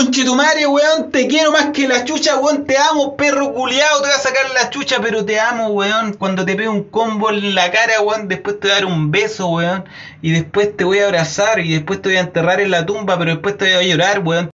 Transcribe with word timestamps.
conchetumare, 0.00 0.66
weón. 0.66 1.10
Te 1.10 1.26
quiero 1.26 1.52
más 1.52 1.70
que 1.72 1.86
la 1.86 2.04
chucha, 2.04 2.36
weón. 2.36 2.64
Te 2.64 2.76
amo, 2.78 3.16
perro 3.16 3.52
culiado. 3.52 4.00
Te 4.00 4.08
voy 4.08 4.16
a 4.16 4.18
sacar 4.18 4.50
la 4.54 4.70
chucha, 4.70 4.98
pero 5.02 5.24
te 5.24 5.38
amo, 5.38 5.68
weón. 5.68 6.14
Cuando 6.14 6.44
te 6.44 6.56
pego 6.56 6.72
un 6.72 6.84
combo 6.84 7.30
en 7.30 7.54
la 7.54 7.70
cara, 7.70 8.00
weón. 8.00 8.28
Después 8.28 8.58
te 8.58 8.68
voy 8.68 8.70
a 8.70 8.74
dar 8.80 8.86
un 8.86 9.10
beso, 9.10 9.48
weón. 9.48 9.84
Y 10.22 10.32
después 10.32 10.76
te 10.76 10.84
voy 10.84 11.00
a 11.00 11.06
abrazar. 11.06 11.60
Y 11.60 11.72
después 11.72 12.00
te 12.00 12.08
voy 12.08 12.18
a 12.18 12.20
enterrar 12.20 12.60
en 12.60 12.70
la 12.70 12.86
tumba, 12.86 13.18
pero 13.18 13.32
después 13.32 13.58
te 13.58 13.74
voy 13.74 13.74
a 13.74 13.86
llorar, 13.86 14.20
weón. 14.20 14.50